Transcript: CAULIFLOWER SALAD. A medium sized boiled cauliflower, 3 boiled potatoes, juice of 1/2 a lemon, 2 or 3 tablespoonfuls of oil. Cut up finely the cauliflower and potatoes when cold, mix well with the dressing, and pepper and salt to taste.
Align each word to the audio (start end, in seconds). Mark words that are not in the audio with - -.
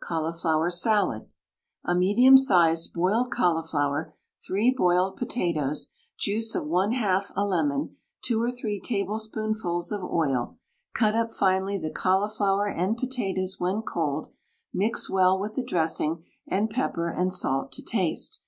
CAULIFLOWER 0.00 0.70
SALAD. 0.70 1.26
A 1.84 1.96
medium 1.96 2.36
sized 2.38 2.94
boiled 2.94 3.32
cauliflower, 3.32 4.14
3 4.46 4.70
boiled 4.78 5.16
potatoes, 5.16 5.90
juice 6.16 6.54
of 6.54 6.66
1/2 6.68 7.32
a 7.34 7.44
lemon, 7.44 7.96
2 8.22 8.40
or 8.40 8.48
3 8.48 8.80
tablespoonfuls 8.80 9.90
of 9.90 10.04
oil. 10.04 10.56
Cut 10.94 11.16
up 11.16 11.32
finely 11.32 11.78
the 11.78 11.90
cauliflower 11.90 12.68
and 12.68 12.96
potatoes 12.96 13.58
when 13.58 13.82
cold, 13.82 14.28
mix 14.72 15.10
well 15.10 15.36
with 15.36 15.54
the 15.56 15.64
dressing, 15.64 16.26
and 16.46 16.70
pepper 16.70 17.08
and 17.08 17.32
salt 17.32 17.72
to 17.72 17.82
taste. 17.82 18.40